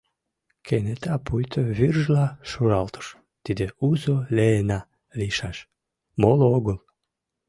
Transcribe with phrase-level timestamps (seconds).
[0.65, 3.07] Кенета пуйто вӱржла шуралтыш:
[3.43, 4.79] тиде Узо-Леэна
[5.19, 5.57] лийшаш,
[6.21, 6.77] моло огыл!